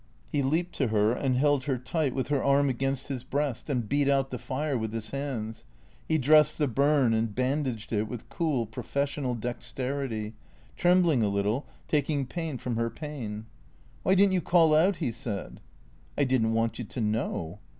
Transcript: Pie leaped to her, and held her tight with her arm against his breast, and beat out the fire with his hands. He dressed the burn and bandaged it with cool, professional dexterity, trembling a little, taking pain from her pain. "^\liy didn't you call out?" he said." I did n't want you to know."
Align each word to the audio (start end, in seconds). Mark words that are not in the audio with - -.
Pie 0.33 0.39
leaped 0.41 0.73
to 0.77 0.87
her, 0.87 1.13
and 1.13 1.35
held 1.37 1.65
her 1.65 1.77
tight 1.77 2.15
with 2.15 2.29
her 2.29 2.43
arm 2.43 2.69
against 2.69 3.07
his 3.07 3.23
breast, 3.23 3.69
and 3.69 3.87
beat 3.87 4.09
out 4.09 4.31
the 4.31 4.39
fire 4.39 4.75
with 4.75 4.93
his 4.93 5.11
hands. 5.11 5.63
He 6.07 6.17
dressed 6.17 6.57
the 6.57 6.67
burn 6.67 7.13
and 7.13 7.35
bandaged 7.35 7.93
it 7.93 8.07
with 8.07 8.27
cool, 8.27 8.65
professional 8.65 9.35
dexterity, 9.35 10.33
trembling 10.75 11.21
a 11.21 11.29
little, 11.29 11.67
taking 11.87 12.25
pain 12.25 12.57
from 12.57 12.77
her 12.77 12.89
pain. 12.89 13.45
"^\liy 14.03 14.17
didn't 14.17 14.33
you 14.33 14.41
call 14.41 14.73
out?" 14.73 14.95
he 14.95 15.11
said." 15.11 15.59
I 16.17 16.23
did 16.23 16.41
n't 16.41 16.53
want 16.53 16.79
you 16.79 16.85
to 16.85 16.99
know." 16.99 17.59